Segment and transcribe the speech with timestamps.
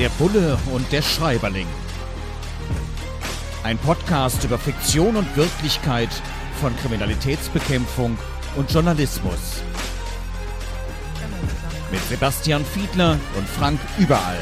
[0.00, 1.66] Der Bulle und der Schreiberling.
[3.64, 6.08] Ein Podcast über Fiktion und Wirklichkeit
[6.58, 8.16] von Kriminalitätsbekämpfung
[8.56, 9.62] und Journalismus.
[11.92, 14.38] Mit Sebastian Fiedler und Frank Überall.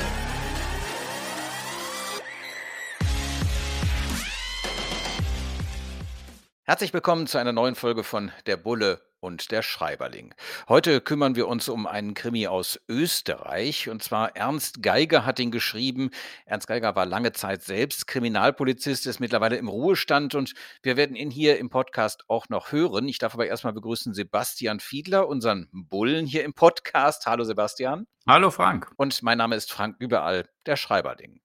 [6.62, 10.34] Herzlich willkommen zu einer neuen Folge von Der Bulle und der Schreiberling.
[10.69, 15.51] Heute kümmern wir uns um einen Krimi aus Österreich und zwar Ernst Geiger hat ihn
[15.51, 16.10] geschrieben.
[16.47, 21.30] Ernst Geiger war lange Zeit selbst Kriminalpolizist, ist mittlerweile im Ruhestand und wir werden ihn
[21.30, 23.09] hier im Podcast auch noch hören.
[23.09, 27.27] Ich darf aber erstmal begrüßen Sebastian Fiedler, unseren Bullen hier im Podcast.
[27.27, 28.07] Hallo Sebastian.
[28.27, 28.93] Hallo Frank.
[28.96, 31.41] Und mein Name ist Frank Überall, der Schreiberling.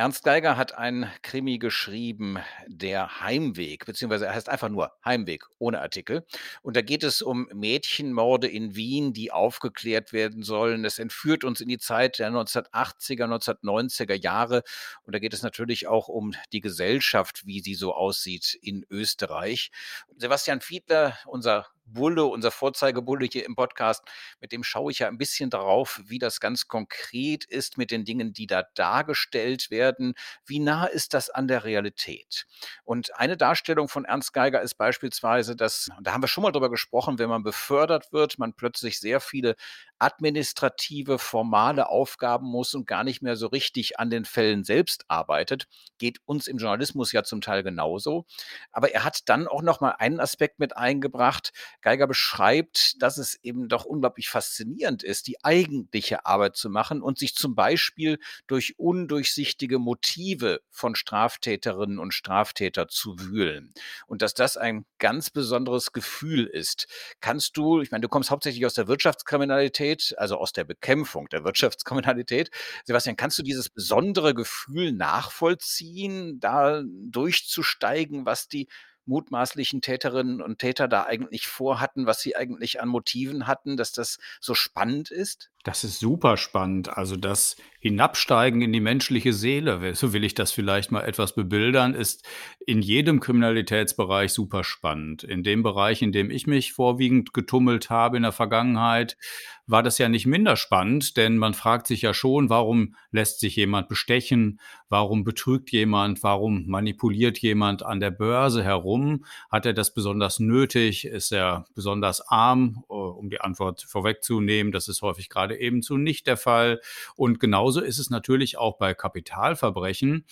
[0.00, 5.82] Ernst Geiger hat einen Krimi geschrieben, der Heimweg, beziehungsweise er heißt einfach nur Heimweg ohne
[5.82, 6.24] Artikel.
[6.62, 10.86] Und da geht es um Mädchenmorde in Wien, die aufgeklärt werden sollen.
[10.86, 14.62] Es entführt uns in die Zeit der 1980er, 1990er Jahre.
[15.02, 19.70] Und da geht es natürlich auch um die Gesellschaft, wie sie so aussieht in Österreich.
[20.16, 24.02] Sebastian Fiedler, unser Bulle, unser Vorzeigebulle hier im Podcast,
[24.40, 28.04] mit dem schaue ich ja ein bisschen darauf, wie das ganz konkret ist mit den
[28.04, 30.14] Dingen, die da dargestellt werden.
[30.44, 32.46] Wie nah ist das an der Realität?
[32.84, 36.70] Und eine Darstellung von Ernst Geiger ist beispielsweise, dass, da haben wir schon mal drüber
[36.70, 39.56] gesprochen, wenn man befördert wird, man plötzlich sehr viele
[40.00, 45.66] administrative, formale Aufgaben muss und gar nicht mehr so richtig an den Fällen selbst arbeitet.
[45.98, 48.26] Geht uns im Journalismus ja zum Teil genauso.
[48.72, 51.52] Aber er hat dann auch noch mal einen Aspekt mit eingebracht.
[51.82, 57.18] Geiger beschreibt, dass es eben doch unglaublich faszinierend ist, die eigentliche Arbeit zu machen und
[57.18, 63.74] sich zum Beispiel durch undurchsichtige Motive von Straftäterinnen und Straftäter zu wühlen.
[64.06, 66.86] Und dass das ein ganz besonderes Gefühl ist.
[67.20, 71.28] Kannst du, ich meine, du kommst hauptsächlich aus der Wirtschaftskriminalität, Kriminalität, also aus der Bekämpfung
[71.28, 72.50] der Wirtschaftskriminalität.
[72.84, 78.68] Sebastian, kannst du dieses besondere Gefühl nachvollziehen, da durchzusteigen, was die
[79.06, 84.18] mutmaßlichen Täterinnen und Täter da eigentlich vorhatten, was sie eigentlich an Motiven hatten, dass das
[84.40, 85.50] so spannend ist?
[85.62, 86.96] Das ist super spannend.
[86.96, 91.92] Also das Hinabsteigen in die menschliche Seele, so will ich das vielleicht mal etwas bebildern,
[91.92, 92.26] ist
[92.66, 95.22] in jedem Kriminalitätsbereich super spannend.
[95.22, 99.18] In dem Bereich, in dem ich mich vorwiegend getummelt habe in der Vergangenheit,
[99.66, 103.56] war das ja nicht minder spannend, denn man fragt sich ja schon, warum lässt sich
[103.56, 104.60] jemand bestechen?
[104.88, 106.22] Warum betrügt jemand?
[106.22, 109.24] Warum manipuliert jemand an der Börse herum?
[109.50, 111.04] Hat er das besonders nötig?
[111.04, 112.82] Ist er besonders arm?
[113.10, 116.80] Um die Antwort vorwegzunehmen, das ist häufig gerade ebenso nicht der Fall.
[117.16, 120.24] Und genauso ist es natürlich auch bei Kapitalverbrechen.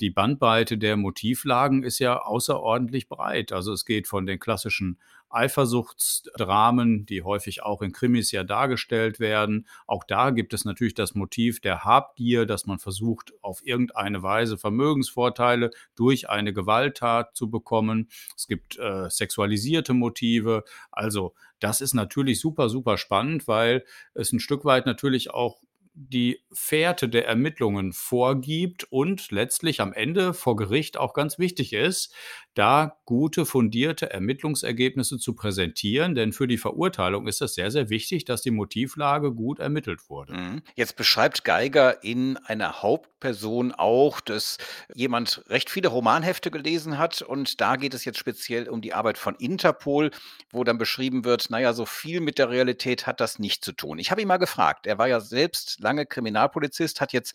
[0.00, 3.52] Die Bandbreite der Motivlagen ist ja außerordentlich breit.
[3.52, 4.98] Also es geht von den klassischen
[5.30, 9.66] Eifersuchtsdramen, die häufig auch in Krimis ja dargestellt werden.
[9.86, 14.58] Auch da gibt es natürlich das Motiv der Habgier, dass man versucht, auf irgendeine Weise
[14.58, 18.08] Vermögensvorteile durch eine Gewalttat zu bekommen.
[18.36, 20.64] Es gibt äh, sexualisierte Motive.
[20.92, 25.60] Also das ist natürlich super, super spannend, weil es ein Stück weit natürlich auch
[25.96, 32.12] die Fährte der Ermittlungen vorgibt und letztlich am Ende vor Gericht auch ganz wichtig ist,
[32.54, 36.14] da gute, fundierte Ermittlungsergebnisse zu präsentieren.
[36.14, 40.34] Denn für die Verurteilung ist es sehr, sehr wichtig, dass die Motivlage gut ermittelt wurde.
[40.34, 40.62] Mhm.
[40.74, 44.58] Jetzt beschreibt Geiger in einer Hauptperson auch, dass
[44.94, 47.22] jemand recht viele Romanhefte gelesen hat.
[47.22, 50.10] Und da geht es jetzt speziell um die Arbeit von Interpol,
[50.50, 53.98] wo dann beschrieben wird, naja, so viel mit der Realität hat das nicht zu tun.
[53.98, 57.34] Ich habe ihn mal gefragt, er war ja selbst lange Kriminalpolizist, hat jetzt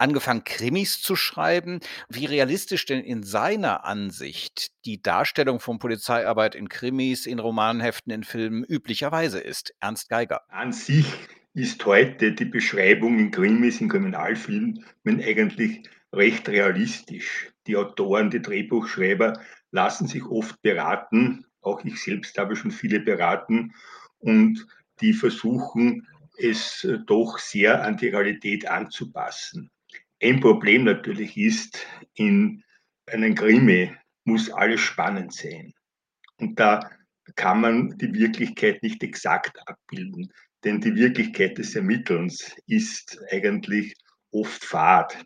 [0.00, 1.80] angefangen, Krimis zu schreiben.
[2.08, 8.24] Wie realistisch denn in seiner Ansicht die Darstellung von Polizeiarbeit in Krimis, in Romanheften, in
[8.24, 9.74] Filmen üblicherweise ist?
[9.80, 10.42] Ernst Geiger.
[10.48, 11.06] An sich
[11.54, 17.52] ist heute die Beschreibung in Krimis, in Kriminalfilmen eigentlich recht realistisch.
[17.66, 19.40] Die Autoren, die Drehbuchschreiber
[19.70, 21.44] lassen sich oft beraten.
[21.60, 23.74] Auch ich selbst habe schon viele beraten
[24.18, 24.66] und
[25.00, 26.06] die versuchen,
[26.38, 29.70] es doch sehr an die Realität anzupassen.
[30.22, 32.62] Ein Problem natürlich ist, in
[33.06, 33.94] einem Krimi
[34.24, 35.72] muss alles spannend sein.
[36.36, 36.90] Und da
[37.36, 40.30] kann man die Wirklichkeit nicht exakt abbilden,
[40.64, 43.94] denn die Wirklichkeit des Ermittelns ist eigentlich
[44.30, 45.24] oft fad.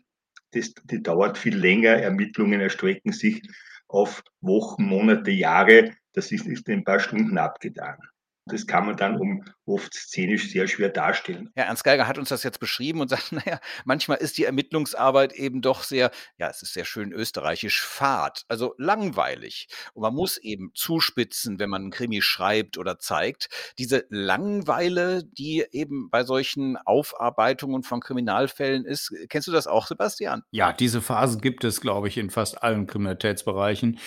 [0.51, 3.41] Das, die dauert viel länger, Ermittlungen erstrecken sich
[3.87, 5.93] auf Wochen, Monate, Jahre.
[6.13, 7.97] Das ist, ist in ein paar Stunden abgetan.
[8.45, 11.51] Das kann man dann um oft szenisch sehr schwer darstellen.
[11.55, 15.33] Ja, Ernst Geiger hat uns das jetzt beschrieben und sagt, naja, manchmal ist die Ermittlungsarbeit
[15.33, 19.67] eben doch sehr, ja, es ist sehr schön österreichisch, fad, also langweilig.
[19.93, 23.49] Und man muss eben zuspitzen, wenn man einen Krimi schreibt oder zeigt.
[23.77, 30.43] Diese Langweile, die eben bei solchen Aufarbeitungen von Kriminalfällen ist, kennst du das auch, Sebastian?
[30.51, 33.99] Ja, diese Phasen gibt es, glaube ich, in fast allen Kriminalitätsbereichen.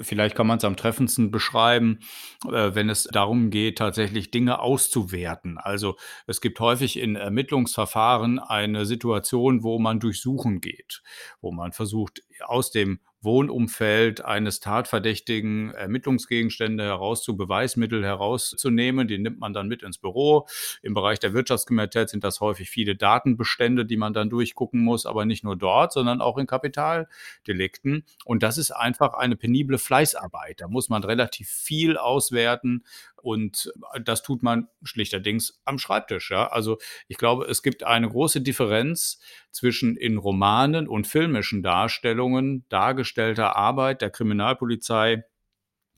[0.00, 2.00] Vielleicht kann man es am treffendsten beschreiben,
[2.46, 4.60] äh, wenn es darum geht, tatsächlich Dinge
[5.02, 5.58] auszuwerten.
[5.58, 5.96] Also
[6.26, 11.02] es gibt häufig in Ermittlungsverfahren eine Situation, wo man durchsuchen geht,
[11.40, 19.06] wo man versucht, aus dem Wohnumfeld eines Tatverdächtigen Ermittlungsgegenstände heraus zu Beweismittel herauszunehmen.
[19.06, 20.48] Die nimmt man dann mit ins Büro.
[20.82, 25.24] Im Bereich der Wirtschaftskriminalität sind das häufig viele Datenbestände, die man dann durchgucken muss, aber
[25.24, 28.04] nicht nur dort, sondern auch in Kapitaldelikten.
[28.24, 30.60] Und das ist einfach eine penible Fleißarbeit.
[30.60, 32.82] Da muss man relativ viel auswerten,
[33.22, 33.72] und
[34.04, 36.30] das tut man schlichterdings am Schreibtisch.
[36.30, 36.48] Ja?
[36.48, 36.78] Also
[37.08, 39.20] ich glaube, es gibt eine große Differenz
[39.50, 45.24] zwischen in Romanen und filmischen Darstellungen dargestellter Arbeit der Kriminalpolizei,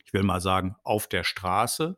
[0.05, 1.97] ich will mal sagen, auf der Straße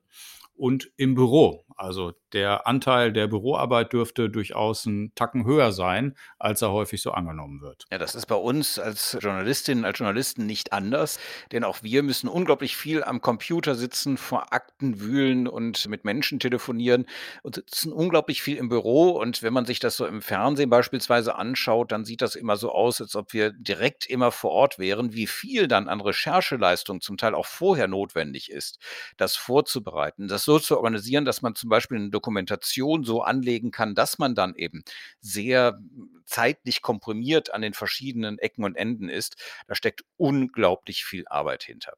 [0.55, 1.64] und im Büro.
[1.76, 7.12] Also der Anteil der Büroarbeit dürfte durchaus einen Tacken höher sein, als er häufig so
[7.12, 7.87] angenommen wird.
[7.91, 11.19] Ja, das ist bei uns als Journalistinnen, als Journalisten nicht anders,
[11.50, 16.38] denn auch wir müssen unglaublich viel am Computer sitzen, vor Akten wühlen und mit Menschen
[16.38, 17.06] telefonieren
[17.43, 19.12] und sitzen unglaublich viel im Büro.
[19.12, 22.71] Und wenn man sich das so im Fernsehen beispielsweise anschaut, dann sieht das immer so
[22.71, 27.17] aus, als ob wir direkt immer vor Ort wären, wie viel dann an Rechercheleistung zum
[27.17, 28.79] Teil auch vorher notwendig ist,
[29.17, 33.94] das vorzubereiten, das so zu organisieren, dass man zum Beispiel eine Dokumentation so anlegen kann,
[33.94, 34.82] dass man dann eben
[35.20, 35.78] sehr
[36.25, 39.37] zeitlich komprimiert an den verschiedenen Ecken und Enden ist.
[39.69, 41.93] Da steckt unglaublich viel Arbeit hinter.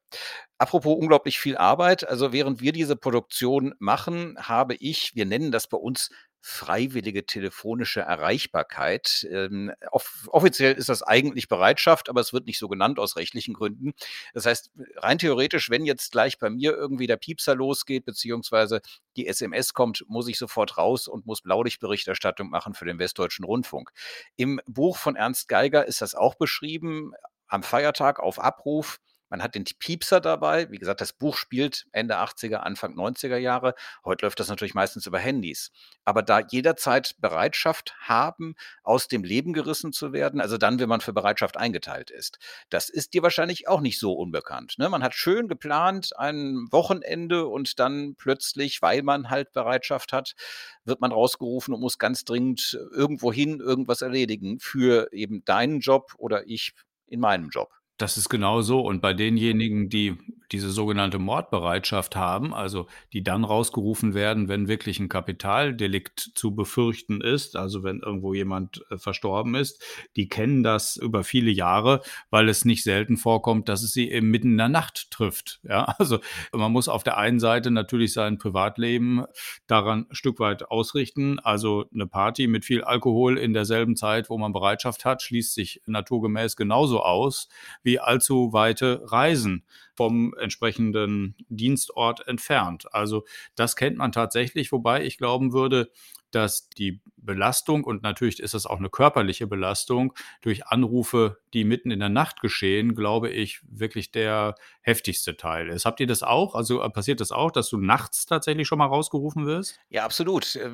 [0.59, 5.67] Apropos unglaublich viel Arbeit, also während wir diese Produktion machen, habe ich, wir nennen das
[5.67, 6.11] bei uns
[6.41, 9.27] freiwillige telefonische Erreichbarkeit.
[9.29, 13.53] Ähm, off offiziell ist das eigentlich Bereitschaft, aber es wird nicht so genannt aus rechtlichen
[13.53, 13.93] Gründen.
[14.33, 18.81] Das heißt, rein theoretisch, wenn jetzt gleich bei mir irgendwie der Piepser losgeht, beziehungsweise
[19.17, 23.91] die SMS kommt, muss ich sofort raus und muss Blaulichtberichterstattung machen für den Westdeutschen Rundfunk.
[24.37, 27.13] Im Buch von Ernst Geiger ist das auch beschrieben,
[27.47, 30.69] am Feiertag auf Abruf man hat den Piepser dabei.
[30.71, 33.75] Wie gesagt, das Buch spielt Ende 80er, Anfang 90er Jahre.
[34.03, 35.71] Heute läuft das natürlich meistens über Handys.
[36.03, 41.01] Aber da jederzeit Bereitschaft haben, aus dem Leben gerissen zu werden, also dann, wenn man
[41.01, 42.39] für Bereitschaft eingeteilt ist,
[42.69, 44.75] das ist dir wahrscheinlich auch nicht so unbekannt.
[44.77, 44.89] Ne?
[44.89, 50.33] Man hat schön geplant ein Wochenende und dann plötzlich, weil man halt Bereitschaft hat,
[50.83, 56.13] wird man rausgerufen und muss ganz dringend irgendwo hin irgendwas erledigen für eben deinen Job
[56.17, 56.73] oder ich
[57.07, 57.78] in meinem Job.
[57.99, 58.79] Das ist genau so.
[58.79, 60.17] Und bei denjenigen, die
[60.51, 67.21] diese sogenannte Mordbereitschaft haben, also die dann rausgerufen werden, wenn wirklich ein Kapitaldelikt zu befürchten
[67.21, 69.83] ist, also wenn irgendwo jemand äh, verstorben ist,
[70.15, 74.31] die kennen das über viele Jahre, weil es nicht selten vorkommt, dass es sie eben
[74.31, 75.59] mitten in der Nacht trifft.
[75.63, 76.19] Ja, also
[76.51, 79.25] man muss auf der einen Seite natürlich sein Privatleben
[79.67, 81.37] daran ein Stück weit ausrichten.
[81.39, 85.81] Also eine Party mit viel Alkohol in derselben Zeit, wo man Bereitschaft hat, schließt sich
[85.85, 87.49] naturgemäß genauso aus
[87.88, 89.65] wie allzu weite Reisen
[89.95, 92.93] vom entsprechenden Dienstort entfernt.
[92.93, 93.25] Also
[93.55, 95.89] das kennt man tatsächlich, wobei ich glauben würde,
[96.31, 101.91] dass die Belastung und natürlich ist es auch eine körperliche Belastung durch Anrufe, die mitten
[101.91, 105.85] in der Nacht geschehen, glaube ich, wirklich der heftigste Teil ist.
[105.85, 106.55] Habt ihr das auch?
[106.55, 109.79] Also äh, passiert das auch, dass du nachts tatsächlich schon mal rausgerufen wirst?
[109.89, 110.55] Ja, absolut.
[110.55, 110.69] Äh,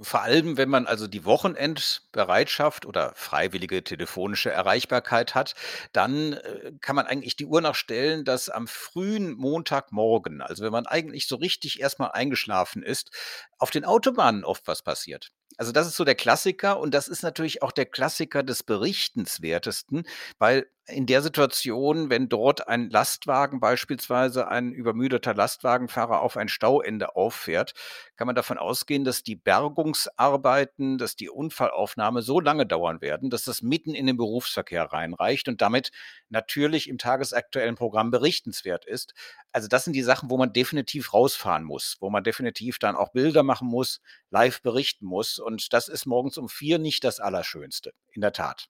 [0.00, 5.54] vor allem, wenn man also die Wochenendbereitschaft oder freiwillige telefonische Erreichbarkeit hat,
[5.92, 10.86] dann äh, kann man eigentlich die Uhr nachstellen, dass am frühen Montagmorgen, also wenn man
[10.86, 13.10] eigentlich so richtig erstmal eingeschlafen ist,
[13.58, 15.32] auf den Autobahnen oft was passiert.
[15.56, 20.04] Also das ist so der Klassiker und das ist natürlich auch der Klassiker des Berichtenswertesten,
[20.38, 27.16] weil in der Situation, wenn dort ein Lastwagen beispielsweise ein übermüdeter Lastwagenfahrer auf ein Stauende
[27.16, 27.72] auffährt,
[28.16, 33.44] kann man davon ausgehen, dass die Bergungsarbeiten, dass die Unfallaufnahme so lange dauern werden, dass
[33.44, 35.90] das mitten in den Berufsverkehr reinreicht und damit
[36.28, 39.14] natürlich im tagesaktuellen Programm berichtenswert ist.
[39.52, 43.12] Also das sind die Sachen, wo man definitiv rausfahren muss, wo man definitiv dann auch
[43.12, 44.00] Bilder machen muss,
[44.30, 45.38] live berichten muss.
[45.38, 48.68] Und das ist morgens um vier nicht das Allerschönste, in der Tat.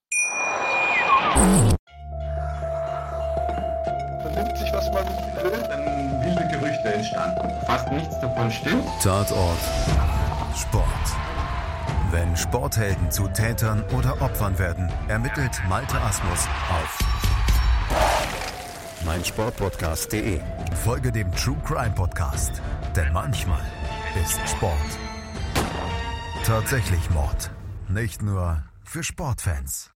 [4.35, 7.49] Vernimmt sich, was man will, dann wilde Gerüchte entstanden.
[7.67, 8.85] Fast nichts davon stimmt.
[9.03, 9.59] Tatort
[10.57, 10.85] Sport.
[12.11, 16.99] Wenn Sporthelden zu Tätern oder Opfern werden, ermittelt Malte Asmus auf
[19.05, 20.41] meinsportpodcast.de.
[20.85, 22.63] Folge dem True Crime Podcast,
[22.97, 23.61] denn manchmal
[24.23, 24.75] ist Sport
[26.45, 27.51] tatsächlich Mord.
[27.89, 29.91] Nicht nur für Sportfans.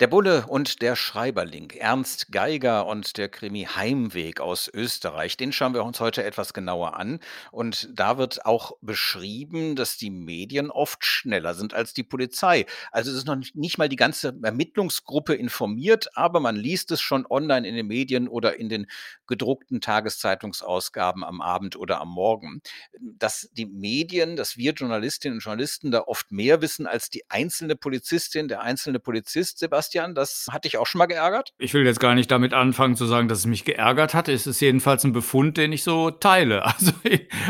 [0.00, 5.72] Der Bulle und der Schreiberling, Ernst Geiger und der Krimi Heimweg aus Österreich, den schauen
[5.72, 7.20] wir uns heute etwas genauer an.
[7.52, 12.66] Und da wird auch beschrieben, dass die Medien oft schneller sind als die Polizei.
[12.90, 17.24] Also es ist noch nicht mal die ganze Ermittlungsgruppe informiert, aber man liest es schon
[17.30, 18.88] online in den Medien oder in den
[19.28, 22.62] gedruckten Tageszeitungsausgaben am Abend oder am Morgen.
[22.98, 27.76] Dass die Medien, dass wir Journalistinnen und Journalisten da oft mehr wissen als die einzelne
[27.76, 30.14] Polizistin, der einzelne Polizist, Sebastian Sebastian.
[30.14, 31.52] Das hat dich auch schon mal geärgert?
[31.58, 34.28] Ich will jetzt gar nicht damit anfangen zu sagen, dass es mich geärgert hat.
[34.28, 36.64] Es ist jedenfalls ein Befund, den ich so teile.
[36.74, 36.92] Also,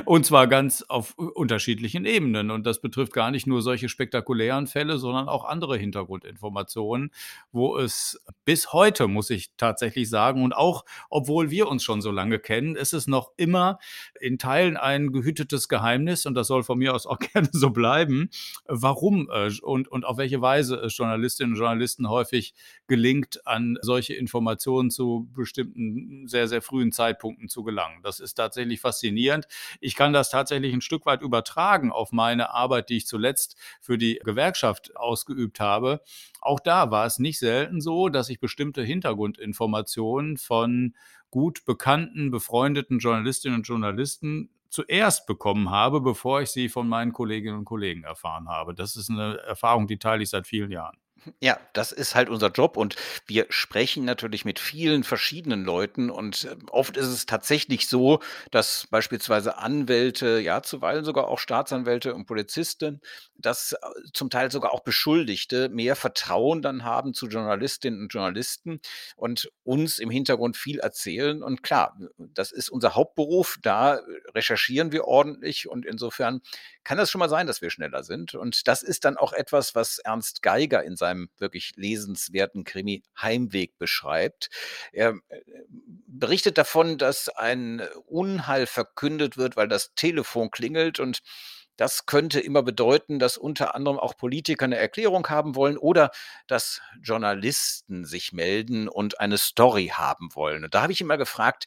[0.05, 2.51] und zwar ganz auf unterschiedlichen Ebenen.
[2.51, 7.11] Und das betrifft gar nicht nur solche spektakulären Fälle, sondern auch andere Hintergrundinformationen,
[7.53, 12.11] wo es bis heute, muss ich tatsächlich sagen, und auch obwohl wir uns schon so
[12.11, 13.79] lange kennen, ist es noch immer
[14.21, 18.29] in Teilen ein gehütetes Geheimnis und das soll von mir aus auch gerne so bleiben,
[18.67, 22.55] warum äh, und, und auf welche Weise Journalistinnen und Journalisten häufig häufig
[22.87, 28.01] gelingt, an solche Informationen zu bestimmten sehr, sehr frühen Zeitpunkten zu gelangen.
[28.03, 29.47] Das ist tatsächlich faszinierend.
[29.81, 33.99] Ich kann das tatsächlich ein Stück weit übertragen auf meine Arbeit, die ich zuletzt für
[33.99, 36.01] die Gewerkschaft ausgeübt habe.
[36.41, 40.95] Auch da war es nicht selten so, dass ich bestimmte Hintergrundinformationen von
[41.31, 47.59] gut bekannten, befreundeten Journalistinnen und Journalisten zuerst bekommen habe, bevor ich sie von meinen Kolleginnen
[47.59, 48.75] und Kollegen erfahren habe.
[48.75, 50.97] Das ist eine Erfahrung, die teile ich seit vielen Jahren.
[51.41, 56.45] Ja, das ist halt unser Job und wir sprechen natürlich mit vielen verschiedenen Leuten und
[56.45, 62.27] äh, oft ist es tatsächlich so, dass beispielsweise Anwälte, ja zuweilen sogar auch Staatsanwälte und
[62.27, 63.01] Polizisten,
[63.39, 63.77] dass äh,
[64.13, 68.81] zum Teil sogar auch Beschuldigte mehr Vertrauen dann haben zu Journalistinnen und Journalisten
[69.17, 71.43] und uns im Hintergrund viel erzählen.
[71.43, 74.01] Und klar, das ist unser Hauptberuf, da
[74.35, 76.43] recherchieren wir ordentlich und insofern
[76.85, 78.35] kann das schon mal sein, dass wir schneller sind.
[78.35, 83.79] Und das ist dann auch etwas, was Ernst Geiger in seinem wirklich lesenswerten Krimi Heimweg
[83.79, 84.51] beschreibt.
[84.93, 85.41] Er äh,
[86.07, 91.21] berichtet davon, dass ein Unheil verkündet wird, weil das Telefon klingelt und
[91.77, 96.11] das könnte immer bedeuten, dass unter anderem auch Politiker eine Erklärung haben wollen oder
[96.47, 100.65] dass Journalisten sich melden und eine Story haben wollen.
[100.65, 101.67] Und da habe ich ihn mal gefragt,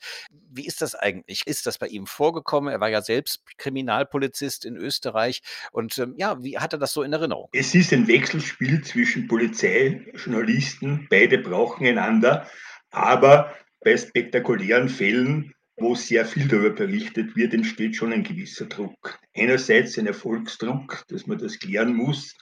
[0.49, 1.45] wie ist das eigentlich?
[1.45, 2.71] Ist das bei ihm vorgekommen?
[2.71, 5.41] Er war ja selbst Kriminalpolizist in Österreich.
[5.71, 7.49] Und ähm, ja, wie hat er das so in Erinnerung?
[7.51, 11.07] Es ist ein Wechselspiel zwischen Polizei, Journalisten.
[11.09, 12.47] Beide brauchen einander.
[12.91, 19.19] Aber bei spektakulären Fällen wo sehr viel darüber berichtet wird, entsteht schon ein gewisser Druck.
[19.35, 22.35] Einerseits ein Erfolgsdruck, dass man das klären muss.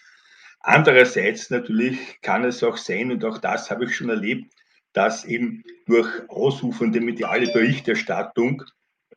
[0.62, 4.52] Andererseits natürlich kann es auch sein, und auch das habe ich schon erlebt,
[4.94, 8.64] dass eben durch ausufernde mediale Berichterstattung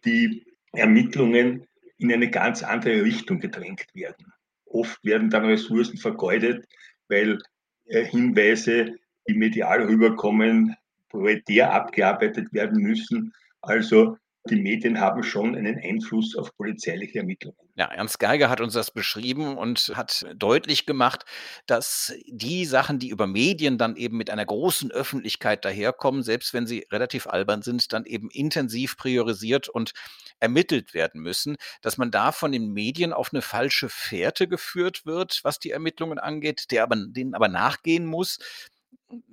[0.04, 1.66] die Ermittlungen
[1.98, 4.32] in eine ganz andere Richtung gedrängt werden.
[4.66, 6.66] Oft werden dann Ressourcen vergeudet,
[7.08, 7.38] weil
[7.86, 8.96] äh, Hinweise,
[9.28, 10.76] die medial rüberkommen,
[11.08, 14.16] prioritär abgearbeitet werden müssen also
[14.48, 17.58] die Medien haben schon einen Einfluss auf polizeiliche Ermittlungen.
[17.76, 21.24] Ja, Ernst Geiger hat uns das beschrieben und hat deutlich gemacht,
[21.66, 26.66] dass die Sachen, die über Medien dann eben mit einer großen Öffentlichkeit daherkommen, selbst wenn
[26.66, 29.92] sie relativ albern sind, dann eben intensiv priorisiert und
[30.40, 35.40] ermittelt werden müssen, dass man da von den Medien auf eine falsche Fährte geführt wird,
[35.42, 38.38] was die Ermittlungen angeht, der aber, denen aber nachgehen muss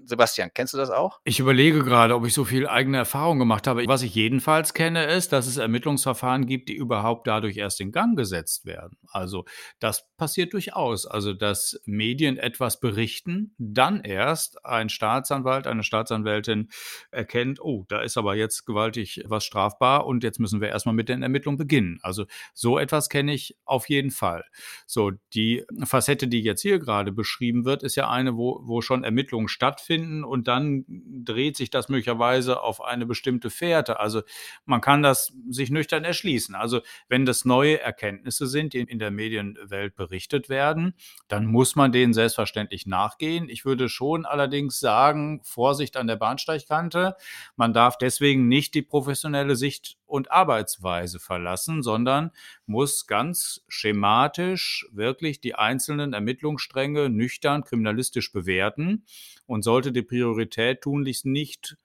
[0.06, 1.20] Sebastian, kennst du das auch?
[1.24, 3.86] Ich überlege gerade, ob ich so viel eigene Erfahrung gemacht habe.
[3.88, 8.16] Was ich jedenfalls kenne, ist, dass es Ermittlungsverfahren gibt, die überhaupt dadurch erst in Gang
[8.16, 8.98] gesetzt werden.
[9.12, 9.46] Also
[9.80, 11.06] das passiert durchaus.
[11.06, 16.70] Also dass Medien etwas berichten, dann erst ein Staatsanwalt, eine Staatsanwältin
[17.12, 21.10] erkennt, oh, da ist aber jetzt gewaltig was strafbar und jetzt müssen wir erstmal mit
[21.10, 22.00] den Ermittlungen beginnen.
[22.02, 24.46] Also so etwas kenne ich auf jeden Fall.
[24.86, 29.04] So, die Facette, die jetzt hier gerade beschrieben wird, ist ja eine, wo, wo schon
[29.04, 34.00] Ermittlungen stattfinden stattfinden und dann dreht sich das möglicherweise auf eine bestimmte Fährte.
[34.00, 34.22] Also
[34.66, 36.54] man kann das sich nüchtern erschließen.
[36.54, 40.94] Also wenn das neue Erkenntnisse sind, die in der Medienwelt berichtet werden,
[41.28, 43.50] dann muss man denen selbstverständlich nachgehen.
[43.50, 47.16] Ich würde schon allerdings sagen, Vorsicht an der Bahnsteigkante.
[47.56, 52.32] Man darf deswegen nicht die professionelle Sicht und Arbeitsweise verlassen, sondern
[52.66, 59.06] muss ganz schematisch wirklich die einzelnen Ermittlungsstränge nüchtern kriminalistisch bewerten
[59.46, 61.78] und sollte die Priorität tunlichst nicht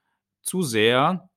[0.43, 1.29] zu sehr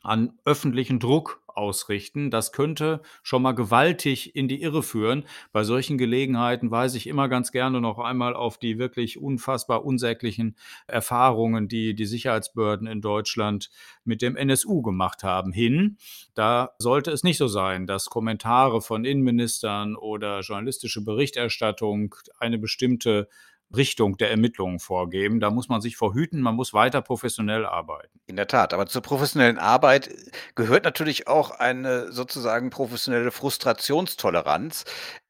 [0.00, 2.30] an öffentlichen Druck ausrichten.
[2.30, 5.24] Das könnte schon mal gewaltig in die Irre führen.
[5.52, 10.56] Bei solchen Gelegenheiten weise ich immer ganz gerne noch einmal auf die wirklich unfassbar unsäglichen
[10.86, 13.70] Erfahrungen, die die Sicherheitsbehörden in Deutschland
[14.04, 15.98] mit dem NSU gemacht haben, hin.
[16.34, 23.28] Da sollte es nicht so sein, dass Kommentare von Innenministern oder journalistische Berichterstattung eine bestimmte
[23.74, 25.40] Richtung der Ermittlungen vorgeben.
[25.40, 28.20] Da muss man sich vorhüten, man muss weiter professionell arbeiten.
[28.26, 30.10] In der Tat, aber zur professionellen Arbeit
[30.54, 34.84] gehört natürlich auch eine sozusagen professionelle Frustrationstoleranz.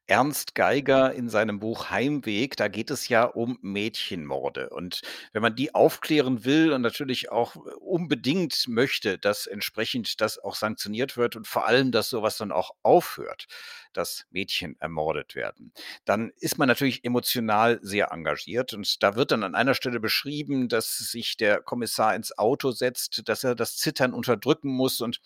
[0.07, 4.69] Ernst Geiger in seinem Buch Heimweg, da geht es ja um Mädchenmorde.
[4.69, 5.01] Und
[5.33, 11.17] wenn man die aufklären will und natürlich auch unbedingt möchte, dass entsprechend das auch sanktioniert
[11.17, 13.47] wird und vor allem, dass sowas dann auch aufhört,
[13.93, 15.71] dass Mädchen ermordet werden,
[16.05, 18.73] dann ist man natürlich emotional sehr engagiert.
[18.73, 23.27] Und da wird dann an einer Stelle beschrieben, dass sich der Kommissar ins Auto setzt,
[23.27, 25.19] dass er das Zittern unterdrücken muss und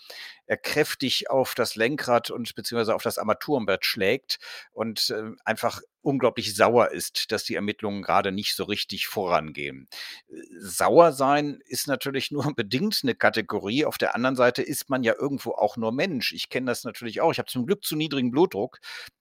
[0.50, 4.40] er kräftig auf das Lenkrad und beziehungsweise auf das Armaturenbrett schlägt
[4.72, 9.88] und äh, einfach unglaublich sauer ist, dass die Ermittlungen gerade nicht so richtig vorangehen.
[10.60, 13.86] Sauer sein ist natürlich nur bedingt eine Kategorie.
[13.86, 16.34] Auf der anderen Seite ist man ja irgendwo auch nur Mensch.
[16.34, 17.32] Ich kenne das natürlich auch.
[17.32, 18.80] Ich habe zum Glück zu niedrigen Blutdruck.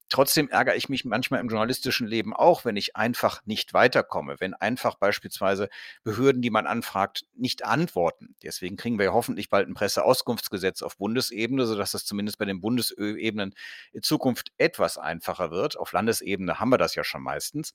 [0.08, 4.54] Trotzdem ärgere ich mich manchmal im journalistischen Leben auch, wenn ich einfach nicht weiterkomme, wenn
[4.54, 5.68] einfach beispielsweise
[6.02, 8.34] Behörden, die man anfragt, nicht antworten.
[8.42, 12.60] Deswegen kriegen wir ja hoffentlich bald ein Presseauskunftsgesetz auf Bundesebene, sodass das zumindest bei den
[12.60, 13.54] Bundesebenen
[13.92, 15.78] in Zukunft etwas einfacher wird.
[15.78, 17.74] Auf Landesebene haben wir das ja schon meistens.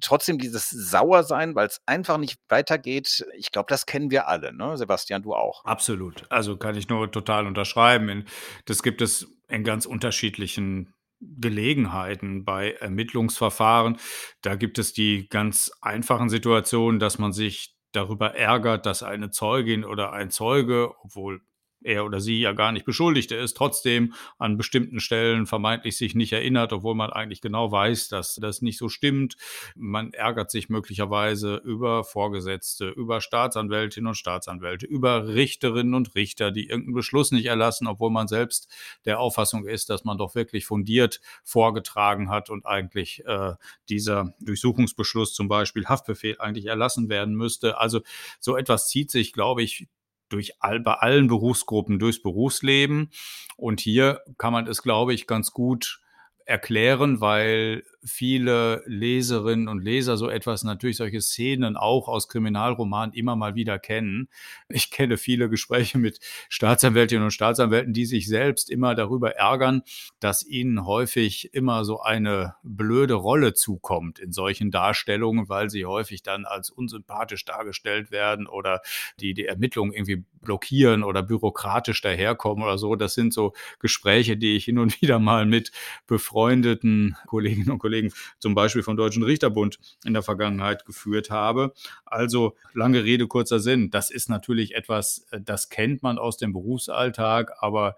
[0.00, 4.76] Trotzdem dieses Sauersein, weil es einfach nicht weitergeht, ich glaube, das kennen wir alle, ne?
[4.76, 5.64] Sebastian, du auch.
[5.64, 6.24] Absolut.
[6.30, 8.26] Also kann ich nur total unterschreiben.
[8.64, 13.98] Das gibt es in ganz unterschiedlichen Gelegenheiten bei Ermittlungsverfahren.
[14.42, 19.84] Da gibt es die ganz einfachen Situationen, dass man sich darüber ärgert, dass eine Zeugin
[19.84, 21.42] oder ein Zeuge, obwohl
[21.84, 26.32] er oder sie ja gar nicht Beschuldigte ist, trotzdem an bestimmten Stellen vermeintlich sich nicht
[26.32, 29.36] erinnert, obwohl man eigentlich genau weiß, dass das nicht so stimmt.
[29.76, 36.68] Man ärgert sich möglicherweise über Vorgesetzte, über Staatsanwältinnen und Staatsanwälte, über Richterinnen und Richter, die
[36.68, 38.68] irgendeinen Beschluss nicht erlassen, obwohl man selbst
[39.04, 43.54] der Auffassung ist, dass man doch wirklich fundiert vorgetragen hat und eigentlich äh,
[43.88, 47.78] dieser Durchsuchungsbeschluss zum Beispiel Haftbefehl eigentlich erlassen werden müsste.
[47.78, 48.00] Also
[48.40, 49.88] so etwas zieht sich, glaube ich,
[50.28, 53.10] durch all, bei allen Berufsgruppen durchs Berufsleben.
[53.56, 56.00] Und hier kann man es, glaube ich, ganz gut
[56.44, 63.36] erklären, weil viele Leserinnen und Leser so etwas, natürlich solche Szenen auch aus Kriminalromanen immer
[63.36, 64.28] mal wieder kennen.
[64.68, 69.82] Ich kenne viele Gespräche mit Staatsanwältinnen und Staatsanwälten, die sich selbst immer darüber ärgern,
[70.20, 76.22] dass ihnen häufig immer so eine blöde Rolle zukommt in solchen Darstellungen, weil sie häufig
[76.22, 78.82] dann als unsympathisch dargestellt werden oder
[79.20, 82.96] die die Ermittlungen irgendwie blockieren oder bürokratisch daherkommen oder so.
[82.96, 85.72] Das sind so Gespräche, die ich hin und wieder mal mit
[86.06, 91.72] befreundeten Kolleginnen und Kollegen Kollegen zum Beispiel vom Deutschen Richterbund in der Vergangenheit geführt habe.
[92.04, 93.90] Also lange Rede, kurzer Sinn.
[93.90, 97.96] Das ist natürlich etwas, äh, das kennt man aus dem Berufsalltag, aber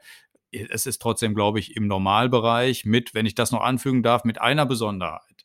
[0.52, 4.40] es ist trotzdem, glaube ich, im Normalbereich mit, wenn ich das noch anfügen darf, mit
[4.40, 5.44] einer Besonderheit.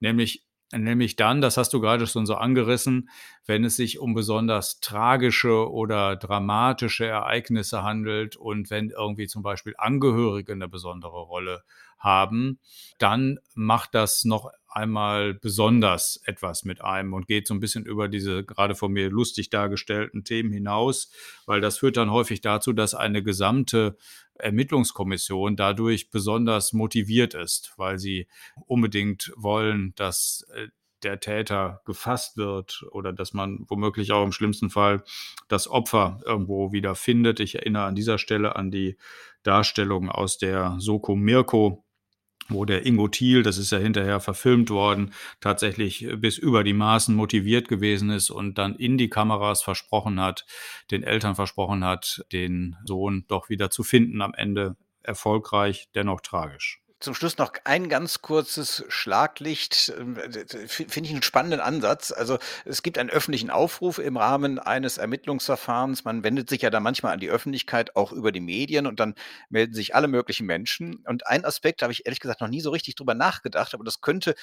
[0.00, 3.08] Nämlich Nämlich dann, das hast du gerade schon so angerissen,
[3.46, 9.74] wenn es sich um besonders tragische oder dramatische Ereignisse handelt und wenn irgendwie zum Beispiel
[9.78, 11.62] Angehörige eine besondere Rolle
[11.98, 12.58] haben,
[12.98, 18.08] dann macht das noch einmal besonders etwas mit einem und geht so ein bisschen über
[18.08, 21.10] diese gerade von mir lustig dargestellten Themen hinaus,
[21.46, 23.96] weil das führt dann häufig dazu, dass eine gesamte
[24.34, 28.28] Ermittlungskommission dadurch besonders motiviert ist, weil sie
[28.66, 30.68] unbedingt wollen, dass äh,
[31.02, 35.02] der Täter gefasst wird oder dass man womöglich auch im schlimmsten Fall
[35.48, 37.40] das Opfer irgendwo wieder findet.
[37.40, 38.96] Ich erinnere an dieser Stelle an die
[39.42, 41.85] Darstellung aus der Soko Mirko
[42.48, 47.14] wo der Ingo Thiel, das ist ja hinterher verfilmt worden, tatsächlich bis über die Maßen
[47.14, 50.46] motiviert gewesen ist und dann in die Kameras versprochen hat,
[50.90, 56.85] den Eltern versprochen hat, den Sohn doch wieder zu finden am Ende erfolgreich, dennoch tragisch.
[56.98, 59.92] Zum Schluss noch ein ganz kurzes Schlaglicht.
[59.98, 62.10] Ähm, finde ich einen spannenden Ansatz.
[62.10, 66.04] Also es gibt einen öffentlichen Aufruf im Rahmen eines Ermittlungsverfahrens.
[66.04, 69.14] Man wendet sich ja da manchmal an die Öffentlichkeit, auch über die Medien und dann
[69.50, 71.04] melden sich alle möglichen Menschen.
[71.06, 74.00] Und ein Aspekt habe ich ehrlich gesagt noch nie so richtig drüber nachgedacht, aber das
[74.00, 74.34] könnte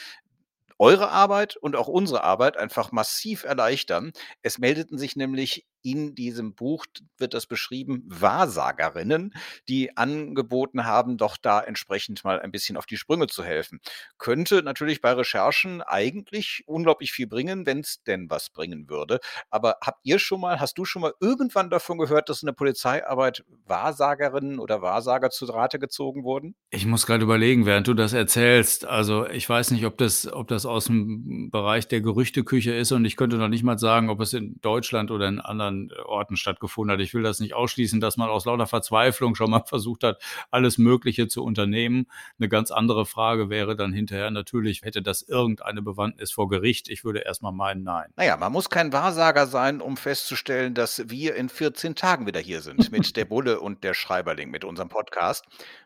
[0.78, 4.12] eure Arbeit und auch unsere Arbeit einfach massiv erleichtern.
[4.44, 6.86] Es meldeten sich nämlich in diesem Buch
[7.18, 9.34] wird das beschrieben, Wahrsagerinnen,
[9.68, 13.80] die angeboten haben, doch da entsprechend mal ein bisschen auf die Sprünge zu helfen.
[14.18, 19.20] Könnte natürlich bei Recherchen eigentlich unglaublich viel bringen, wenn es denn was bringen würde.
[19.50, 22.54] Aber habt ihr schon mal, hast du schon mal irgendwann davon gehört, dass in der
[22.54, 26.56] Polizeiarbeit Wahrsagerinnen oder Wahrsager zu Rate gezogen wurden?
[26.70, 28.86] Ich muss gerade überlegen, während du das erzählst.
[28.86, 33.04] Also ich weiß nicht, ob das, ob das aus dem Bereich der Gerüchteküche ist und
[33.04, 35.42] ich könnte noch nicht mal sagen, ob es in Deutschland oder in
[35.74, 37.02] anderen Orten stattgefunden hat.
[37.02, 40.78] Ich will das nicht ausschließen, dass man aus lauter Verzweiflung schon mal versucht hat, alles
[40.78, 42.08] Mögliche zu unternehmen.
[42.40, 46.90] Eine ganz andere Frage wäre dann hinterher natürlich, hätte das irgendeine Bewandtnis vor Gericht?
[46.90, 48.12] Ich würde erstmal meinen, nein.
[48.16, 52.62] Naja, man muss kein Wahrsager sein, um festzustellen, dass wir in 14 Tagen wieder hier
[52.62, 55.46] sind mit der Bulle und der Schreiberling mit unserem Podcast.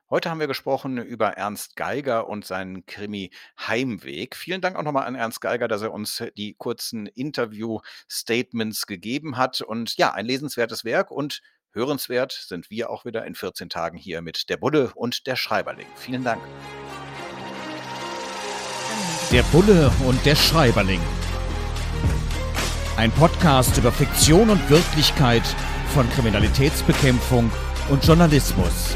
[0.10, 4.38] Heute haben wir gesprochen über Ernst Geiger und seinen Krimi Heimweg.
[4.38, 9.60] Vielen Dank auch nochmal an Ernst Geiger, dass er uns die kurzen Interview-Statements gegeben hat.
[9.60, 11.42] Und ja, ein lesenswertes Werk und
[11.74, 15.88] hörenswert sind wir auch wieder in 14 Tagen hier mit der Bulle und der Schreiberling.
[15.98, 16.42] Vielen Dank.
[19.30, 21.02] Der Bulle und der Schreiberling.
[22.96, 25.44] Ein Podcast über Fiktion und Wirklichkeit
[25.94, 27.52] von Kriminalitätsbekämpfung
[27.90, 28.96] und Journalismus.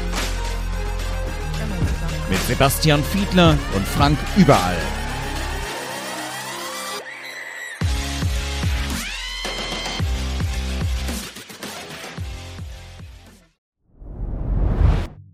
[2.32, 4.78] Mit Sebastian Fiedler und Frank Überall.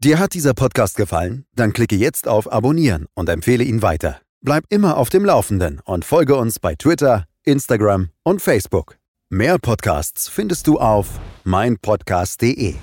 [0.03, 1.45] Dir hat dieser Podcast gefallen?
[1.55, 4.21] Dann klicke jetzt auf Abonnieren und empfehle ihn weiter.
[4.41, 8.97] Bleib immer auf dem Laufenden und folge uns bei Twitter, Instagram und Facebook.
[9.31, 12.75] Mehr Podcasts findest du auf meinpodcast.de.